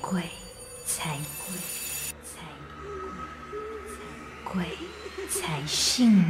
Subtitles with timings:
[0.00, 0.22] 鬼
[0.84, 1.58] 才鬼
[2.22, 2.46] 才
[4.44, 4.64] 鬼
[5.28, 6.24] 才信你。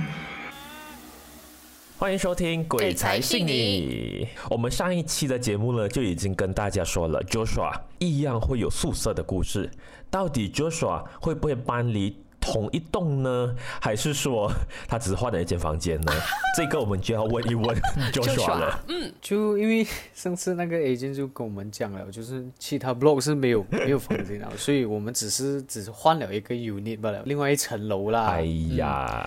[1.99, 4.27] 欢迎收听《鬼才信你》。
[4.49, 9.71] 我们上一期的节目呢，就已经跟大家说了，Joshua 一样会有宿舍的故事。
[10.11, 13.55] 到底 Joshua 会不会搬离同一栋呢？
[13.81, 14.53] 还是说
[14.89, 16.13] 他只是换了一间房间呢？
[16.59, 17.75] 这个我们就要问一问
[18.13, 18.85] Joshua 了。
[19.21, 28.27] 就因为上次那个 agent 就跟我们讲了，就是其他 block 是没有 没有房间的，所以我们只是只是换了一个 unit 罢了，另外一层楼啦。
[28.27, 28.43] 哎
[28.77, 29.25] 呀，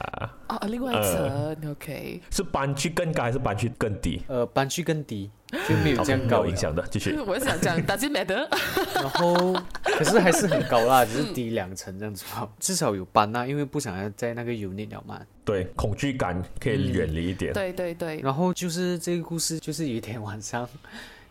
[0.48, 4.22] 嗯啊，另外一层、OK，是搬去更高还是搬去更低？
[4.27, 5.32] 呃，搬去更低，
[5.68, 7.18] 就没有这样没高影响的，继续。
[7.26, 8.48] 我是想讲 Does it matter？
[8.96, 15.20] 然后可是还是很高啦，只是低两层这样子吧，至少有搬啦，因为不想要在那个 unit 了嘛。
[15.44, 17.54] 对，恐惧感可以远离一点。
[17.54, 20.68] 对对对，然后就是这个故事，就是有一天晚上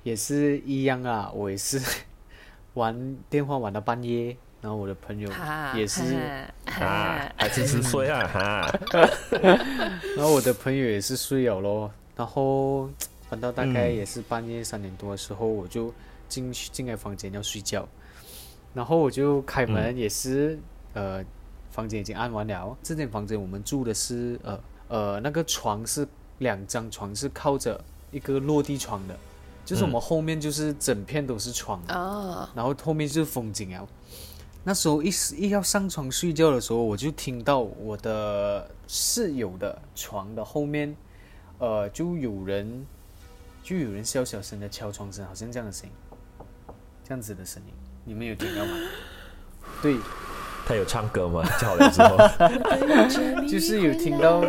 [0.03, 1.81] 也是一样啊，我也是
[2.75, 5.29] 玩电话玩到半夜，然后我的朋友
[5.75, 6.03] 也是。
[6.81, 8.79] 啊，还是十岁啊，哈，
[10.17, 12.89] 然后我的朋友也是睡了咯，然后
[13.41, 15.93] 到大概也是半夜三点多的时候，我就
[16.29, 17.87] 进去进来房间要睡觉，
[18.73, 20.59] 然后我就开门也是、
[20.95, 21.25] 呃，
[21.71, 22.77] 房间已经按完了。
[22.83, 26.07] 这间房间我们住的是呃呃那个床是
[26.39, 29.17] 两张床是靠着一个落地窗的，
[29.65, 33.87] 就是我们后面就是整片都是床，啊，然后后面就是风景啊。
[34.67, 40.97] 那时候一一要上床睡觉的时候，我就听到我的室友的床的后面，
[41.59, 42.87] 呃，就有人
[43.65, 45.93] 就有人小小声的敲窗声，好像这样的声音，
[47.03, 47.73] 这样子的声音，
[48.05, 48.73] 你们有听到吗？
[49.81, 49.97] 对，
[50.67, 51.43] 他有唱歌吗？
[51.59, 52.19] 叫了之后，
[53.49, 54.45] 就是有听到，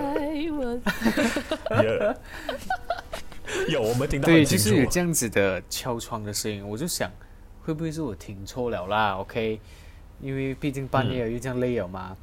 [1.82, 2.14] 有
[3.70, 4.92] 有，我们听到对，就是有楚。
[4.92, 7.10] 这样子的敲窗的声音，我就想，
[7.64, 9.62] 会不会是我听错了啦？OK，
[10.20, 12.18] 因为毕竟半夜了又这样累了嘛。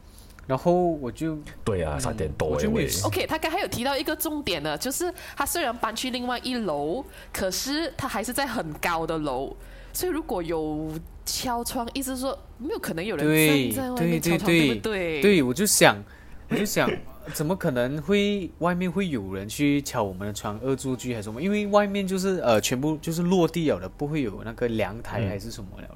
[0.46, 9.56] 然后我就对啊，三点多我就没有，OK，他刚才有提到一个重点呢，就是他虽然搬去另外一楼，可是他还是在很高的楼，
[9.92, 10.90] 所以如果有
[11.24, 15.22] 敲窗，意思是说没有可能有人对站在外对对面敲窗，对对不对？
[15.22, 15.96] 对，我就想，
[16.48, 16.90] 我就想，
[17.32, 21.40] 怎么可能会外面会有人去敲我们的窗恶作剧还是什么？
[21.40, 25.94] 因为外面就是呃全部就是落地了的，不会有那个凉台嗯还是什么了的。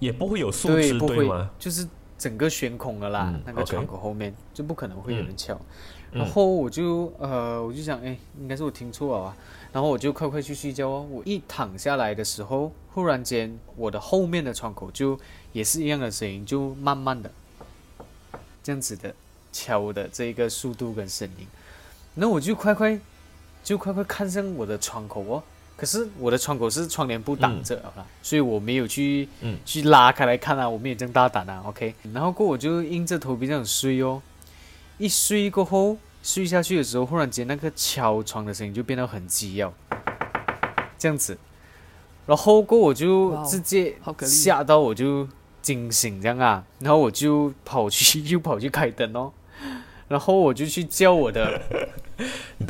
[0.00, 1.86] 也不会有树对，枝，不会吗？，就是
[2.18, 5.54] 整个悬空了啦，嗯那个窗口后面就不可能会有人敲。
[5.54, 5.60] 嗯
[6.14, 9.36] 然后我就呃，我就想，哎，应该是我听错了啊。
[9.72, 11.04] 然后我就快快去睡觉哦。
[11.10, 15.18] 我一躺下来的时候，忽然间我的后面的窗口就
[15.52, 17.28] 也是一样的声音，就慢慢的
[18.62, 19.12] 这样子的
[19.50, 21.48] 敲的这个速度跟声音。
[22.14, 22.96] 那我就快快
[23.64, 25.42] 就快快看向我的窗口哦。
[25.76, 29.58] 可是我的窗口是窗帘布挡着了啦，所以我没有去、嗯。
[29.64, 31.94] 去拉开来看啊，我没有这样大胆啊，OK。
[32.12, 34.22] 然后过我就硬着头皮这样睡哦，
[34.98, 39.74] 一睡过后睡下去的时候，忽然间那个敲窗的声音就变得很急要，
[40.96, 41.36] 这样子，
[42.26, 45.28] 然后过我就直接吓到我就
[45.60, 49.32] 惊醒这样啊，然后我就跑去 又跑去开灯哦，
[50.08, 51.60] 然后我就去叫我的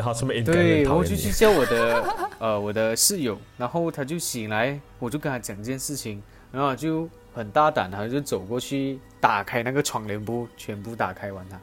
[0.44, 0.86] 对。
[0.88, 2.04] 我就去叫我的
[2.38, 11.58] 呃我的室友，然后他就醒来，我就跟他讲这件事情，然后就很大胆，他就走过去打开那个窗帘布，全部打开完它，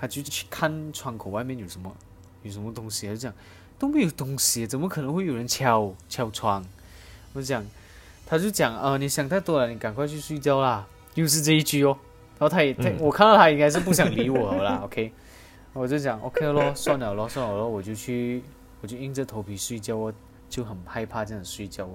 [0.00, 1.94] 他就去看窗口外面有什么
[2.42, 3.32] 有什么东西，他就讲
[3.78, 6.64] 都没有东西，怎么可能会有人敲敲窗？
[7.34, 7.64] 我就讲，
[8.26, 11.98] 他就讲呃你想太多了，你赶快去睡觉啦，又是这一句哦，
[12.38, 15.12] 然后他也他、嗯我看到他应该是不想理我了啦， OK。
[15.74, 18.42] 我就讲 OK 咯，算了咯，算了咯，我就去，
[18.80, 20.12] 我就硬着头皮睡觉哦，
[20.48, 21.94] 就很害怕这样睡觉哦。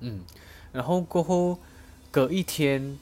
[0.00, 0.20] 嗯，
[0.72, 1.56] 然后过后
[2.10, 2.98] 隔一天，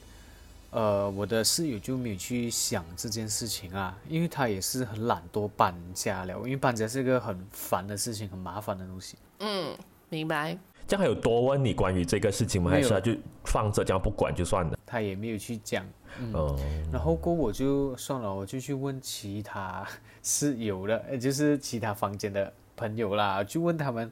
[0.69, 9.17] 呃，我的室友就没有去想这件事情啊，因为他也是很懒惰搬家了，因为搬家是一个很烦的事情，很麻烦的东西。
[9.39, 9.75] 嗯，
[10.09, 10.57] 明白。
[10.87, 12.71] 这样还有多问你关于这个事情吗？
[12.71, 14.77] 没有还是他就放着这样不管就算了？
[14.91, 15.85] 他也没有去讲，
[16.19, 16.59] 嗯，哦，
[16.91, 19.87] 然后过我就算了，我就去问其他
[20.21, 24.11] 室友的，呃就是其他房间的朋友啦，就问他们，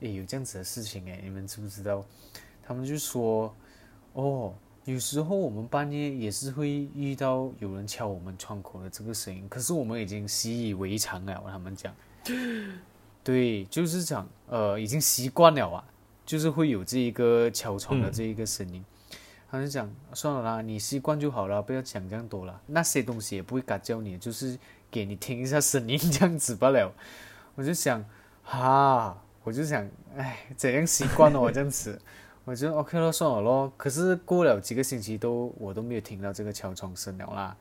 [0.00, 2.04] 诶，有这样子的事情诶，你们知不知道？
[2.66, 3.54] 他们就说，
[4.14, 4.52] 哦，
[4.84, 11.40] 有时候我们半夜也是会遇到有人敲我们窗口的这个声音，可是我们已经习以为常了。
[11.46, 11.94] 他们讲，
[13.22, 15.84] 对，就是讲，呃，已经习惯了啊，
[16.24, 18.84] 就是会有这一个敲窗的这一个声音。
[19.50, 22.60] 他就讲算了啦，你习惯就好了，不要讲这样多了。
[22.66, 24.58] 那些东西也不会嘎叫你，就是
[24.90, 26.92] 给你听一下声音这样子罢了。
[27.54, 28.04] 我就想，
[28.42, 32.00] 哈，我就想，哎，怎样习惯了我这样子？
[32.44, 33.72] 我就 OK 了，算了咯。
[33.76, 37.56] 可是过了几个星期都我都没有听到这个敲窗声了啦，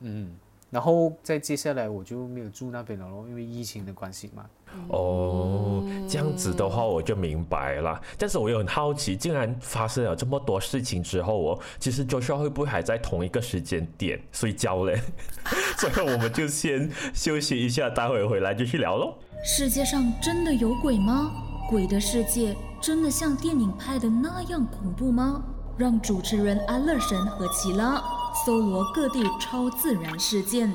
[0.00, 0.36] 嗯，
[0.70, 4.44] 然后再接下来我就没有住那边了咯，因为疫情的关系嘛。
[4.88, 7.98] 哦，这样子的话我就明白了。
[8.18, 15.00] 但是我又很好奇，竟然发生了这么多事情之后哦，其实 Joshua 会不会还在同一个时间点睡觉嘞？
[15.78, 19.14] 所以我们就先休息一下，待会回来继续聊喽。
[19.42, 21.32] 世界上真的有鬼吗？
[21.70, 25.42] 鬼的世界真的像电影拍的那样恐怖吗？
[25.78, 28.02] 让主持人安乐神和奇拉
[28.34, 30.74] 搜罗各地超自然事件。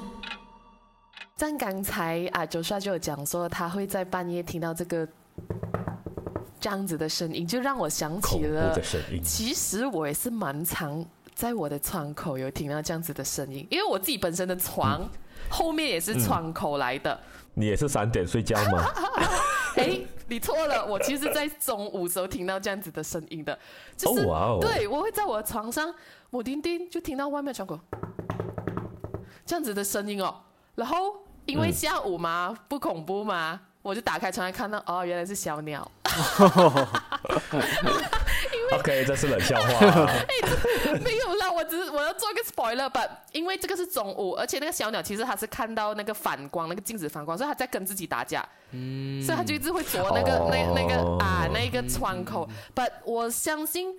[1.35, 5.05] 像刚才啊，周帅就有讲说，他会在半夜听到这个
[6.59, 15.01] 这样子的声音，就让我想恐怖起了的，声音，其实我也是蛮常在我的窗口有听到这样子的声音，因为我自己本身的床、
[15.49, 17.19] 后面也是窗口来的。
[17.55, 18.87] 你也是三点睡觉吗？
[19.83, 23.57] 哎、你错了，我其实在中午时候听到这样子的声音的，
[23.97, 24.23] 就是、
[24.61, 25.93] 对我会在我的床上，
[26.29, 27.77] 我叮叮就听到外面窗口
[29.45, 30.35] 这样子的声音哦，
[30.75, 31.15] 然后
[31.45, 35.89] 因为下午嘛、不恐怖嘛，我就打开窗来看到哦，原来是小鸟。
[38.79, 40.05] OK， 这是冷笑话。
[41.03, 52.47] 没有啦，我只是我要做一个 spoiler 吧，因为这个是中午，而且那个小鸟其实它是看到那个反光，那个镜子反光，所以它在跟自己打架，嗯，所以它就一直会啄那个、哦那那个啊那个窗口。
[52.75, 53.97] But 我相信。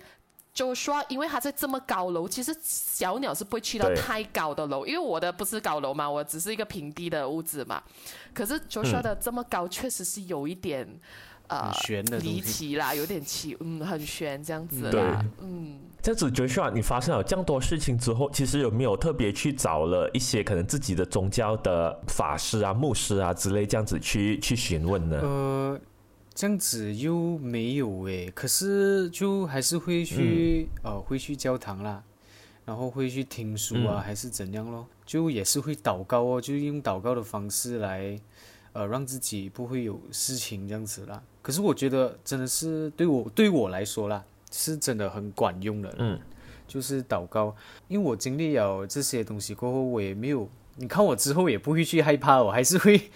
[0.55, 7.83] Joshua，因为它在这么高楼，其实小鸟是不会去到太高的楼，因为我的不是高楼嘛，我只是一个平地的屋子嘛。
[8.33, 10.87] 可是 Joshua 的这么高，确实是有一点
[11.47, 15.79] 呃很悬的离奇啦，有点奇，嗯，很悬这样子对啦，嗯。
[16.01, 25.19] 这样子，Joshua，你发生了这样多事情之后，其实有没有特别去找了一些可能自己的宗教的法师啊、牧师啊之类，这样子去去询问呢？
[25.23, 25.81] 呃，
[26.35, 32.03] 这样子又没有诶，可是就还是会去、呃会去教堂啦，
[32.65, 34.85] 然后会去听书啊，嗯还是怎样咯？
[35.07, 38.15] 就也是会祷告哦，就用祷告的方式来
[38.75, 41.23] 呃让自己不会有事情这样子啦。
[41.41, 45.95] 可是我觉得真的是对我对我来说啦，是真的很管用的。
[45.97, 46.19] 嗯，
[46.67, 47.55] 就是祷告，
[47.87, 53.09] 因为我经历了这些东西过后，我也没有，你看我之后也不会去害怕，我还是会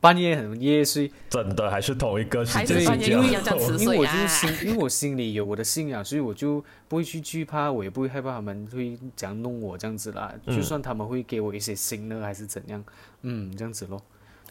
[0.00, 1.12] 半夜很夜睡。
[1.30, 10.34] 真的还是同一个时间睡觉半夜一样这样吃因为我就心，因为我心里有我的信仰，所以我就不会去惧怕，我也不会害怕他们会怎样弄我这样子啦。
[10.46, 12.82] 嗯就算他们会给我一些新的还是怎样，
[13.22, 14.02] 嗯，这样子咯。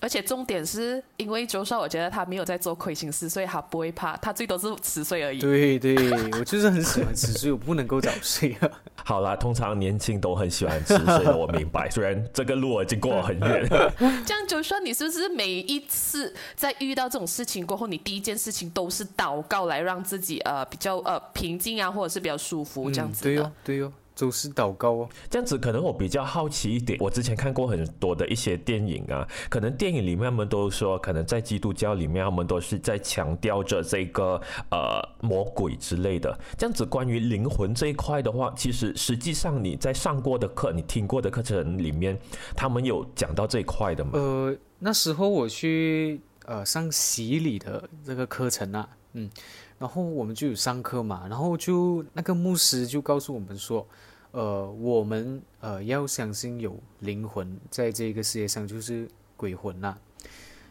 [0.03, 5.39] 而且重点是因为周少，我觉得他没有在做亏心事，所以他不会怕，他最多是迟睡而已。
[5.39, 5.95] 对对，
[6.37, 8.69] 我就是很喜欢吃，所以我不能够早睡啊。
[9.05, 11.89] 好啦，通常年轻都很喜欢吃，所以我明白。
[11.89, 13.65] 虽然这个路已经过了很远，
[14.27, 23.29] 这样就说你是不是每一次在遇到这种事情过后，你第一件事情都是祷告来让自己呃比较呃平静啊，或者是比较舒服这样子的？
[23.29, 25.09] 嗯对哦，对哦，都是祷告哦。
[25.29, 26.97] 这样子可能我比较好奇一点。
[27.01, 34.41] 我之前看过很多的一些电影啊，可能电影里面他们都说，可能在基督教里面他们都是在强调着这个
[34.71, 36.39] 呃魔鬼之类的。
[36.57, 42.17] 这样子关于灵魂这一块的话，其实实际上你在上过的课、你听过的课程里面，
[42.55, 44.11] 他们有讲到这一块的吗？
[44.13, 49.29] 呃，那时候我去呃上洗礼的这个课程啊，嗯，
[49.77, 53.85] 然后我们就有上课嘛，然后就那个牧师就告诉我们说，
[54.33, 59.95] 呃，我们呃要相信有灵魂在这个世界上，就是鬼魂呐、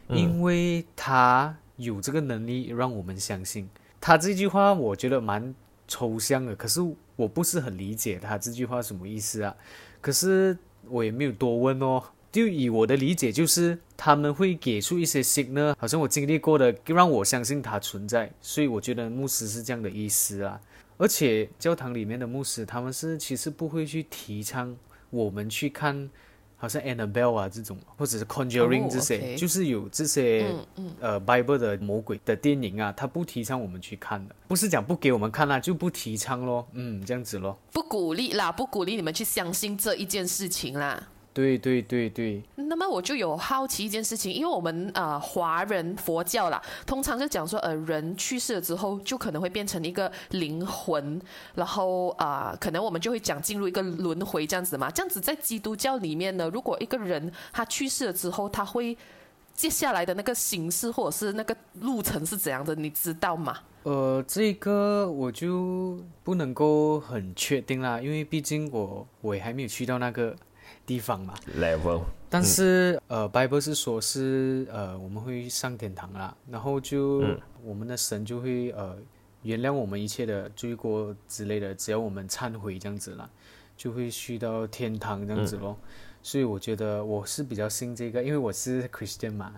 [0.09, 3.69] 嗯因为他有这个能力让我们相信。
[4.01, 5.55] 他这句话我觉得蛮
[5.87, 6.81] 抽象的，可是
[7.15, 9.55] 我不是很理解他这句话什么意思啊。
[10.01, 10.57] 可是
[10.89, 12.03] 我也没有多问哦。
[12.33, 18.29] 就以我的理解，就是他们会给出一些 signal，好像我经历过的，让我相信它存在。
[18.41, 20.59] 所以我觉得牧师是这样的意思啊。
[21.03, 24.73] 而且教堂里面的牧师，他们是其实不会去提倡
[25.09, 26.09] 我们去看，
[26.55, 37.59] 好像 Annabelle 啊这种，或者是 Conjuring 哦这些就是有这些、嗯嗯，呃 Bible 的魔鬼的电影啊，他不提倡我们去看的，不是讲不给我们看啦、就不提倡咯，嗯，这样子咯。
[37.73, 41.09] 不鼓励啦，不鼓励你们去相信这一件事情啦。
[41.33, 51.19] 对对对对，那么我就有好奇一件事情，因为我们呃华人佛教啦，通常就讲说呃人去世了之后就可能会变成一个灵魂，
[51.55, 54.91] 然后啊、呃可能我们就会讲进入一个轮回这样子嘛。
[54.91, 58.95] 这样子在基督教里面呢，如果一个人他去世了之后，他会
[59.55, 63.57] 接下来的那个形式或者是那个路程是怎样的，你知道吗？
[63.83, 70.35] 呃，这个我就不能够很确定啦，因为毕竟我我也还没有去到那个
[70.85, 71.33] 地方嘛。
[71.57, 78.97] level 但是、呃，Bible 是说是呃我们会上天堂啦，然后就、嗯我们的神就会呃
[79.43, 83.29] 原谅我们一切的罪过之类的，只要我们忏悔这样子啦，
[83.77, 85.77] 就会去到天堂这样子咯。
[86.21, 89.53] 所以我觉得我是比较信这个，因为我是 Christian 嘛，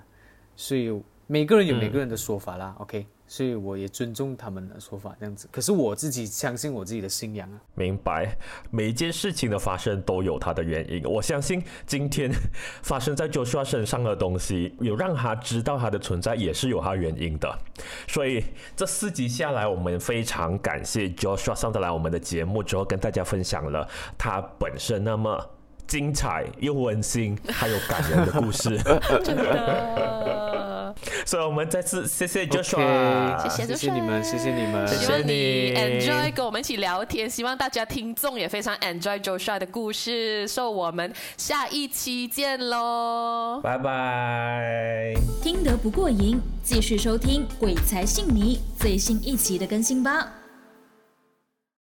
[0.56, 2.76] 所以每个人有每个人的说法啦。
[2.80, 3.08] OK。
[3.28, 5.48] 所以我也尊重他们的说法，这样子。
[5.52, 7.60] 可是我自己相信我自己的信仰啊。
[7.74, 8.38] 明白，
[8.70, 11.04] 每一件事情的发生都有它的原因。
[11.04, 12.32] 我相信今天
[12.84, 17.58] 发生在 Joshua 身上的东西，有让他知道他的存在，也是有他原因的。
[18.08, 18.44] 所以
[18.76, 25.44] 这四集下来，我们非常感谢 Joshua 上得来我们的节目之后，跟大家分享了他本身那么
[25.88, 28.78] 精彩又温馨还有感人的故事。
[29.24, 30.55] 真的。
[31.26, 37.30] 所以，我们再次谢谢 Joshua，谢谢你们，谢谢你们，谢谢你 enjoy 跟我们一起聊天。
[37.30, 40.48] 希望大家听众也非常 enjoy Joshua 的故事。
[40.48, 45.14] 所以，我们下一期见喽，拜拜。
[45.42, 50.45] 听得不过瘾，继续收听《鬼才信你》最新一期的更新吧。